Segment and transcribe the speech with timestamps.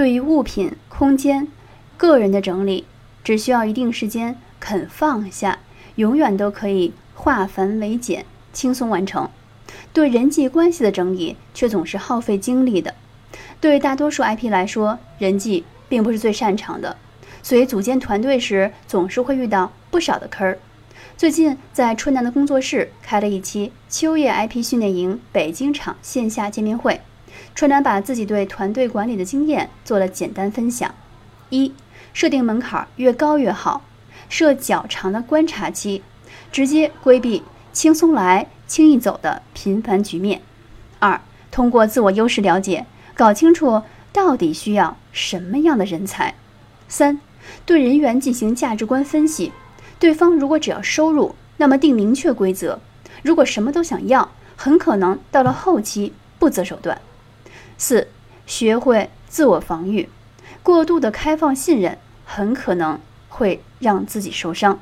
[0.00, 1.46] 对于物品、空间、
[1.98, 2.86] 个人的整理，
[3.22, 5.58] 只需要一定时间，肯放下，
[5.96, 9.28] 永远都可以化繁为简，轻松完成。
[9.92, 12.94] 对人际关系的整理，却总是耗费精力的。
[13.60, 16.96] 对大多数 IP 来说，人际并不是最擅长的，
[17.42, 20.58] 所以组建团队时总是会遇到不少的坑儿。
[21.18, 27.02] 最近在春南的工作室开了一期秋叶 IP 训练营北京场线下见面会，
[27.54, 30.94] 川南把自己对团队管理的经验做了简单分享：
[31.50, 31.72] 一、
[32.12, 33.82] 设定门槛越高越好，
[34.28, 36.02] 设较长的观察期，
[36.50, 40.40] 直接规避轻松来轻易走的频繁局面；
[40.98, 46.34] 二、通过自我优势了解，搞清楚到底需要什么样的人才；
[46.88, 47.20] 三、
[47.66, 49.52] 对人员进行价值观分析。
[49.98, 52.78] 对方如果只要收入，那么定明确规则；
[53.22, 57.00] 如果什么都想要，很可能到了后期不择手段。
[57.80, 58.08] 四、
[58.44, 60.10] 学会自我防御，
[60.62, 64.78] 过度的开放信任很可能会让自己受伤。